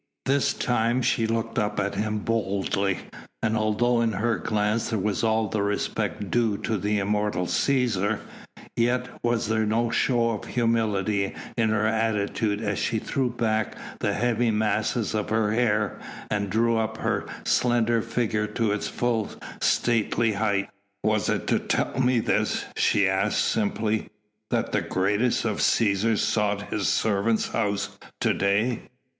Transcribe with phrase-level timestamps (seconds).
[0.25, 3.01] This time she looked up at him boldly,
[3.43, 8.17] and although in her glance there was all the respect due to the immortal Cæsar,
[8.75, 14.15] yet was there no show of humility in her attitude as she threw back the
[14.15, 15.99] heavy masses of her hair
[16.31, 19.29] and drew up her slender figure to its full
[19.61, 20.67] stately height.
[21.03, 24.09] "Was it to tell me this," she asked simply,
[24.49, 28.89] "that the greatest of Cæsars sought his servant's house to day?"